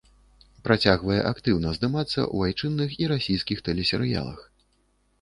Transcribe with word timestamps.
Працягвае 0.67 1.17
актыўна 1.33 1.75
здымацца 1.77 2.09
ў 2.09 2.37
айчынных 2.51 2.99
і 3.05 3.13
расійскіх 3.15 3.57
тэлесерыялах. 3.71 4.47